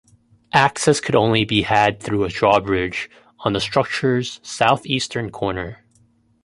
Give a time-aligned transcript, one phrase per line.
[0.55, 3.07] Access could only be had through a drawbridge
[3.41, 5.85] on the structure's southeastern corner.